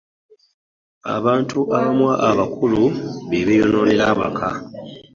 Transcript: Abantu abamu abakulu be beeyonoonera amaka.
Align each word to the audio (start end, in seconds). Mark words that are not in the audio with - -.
Abantu 1.15 1.59
abamu 1.77 2.07
abakulu 2.29 2.83
be 3.29 3.39
beeyonoonera 3.47 4.03
amaka. 4.13 4.47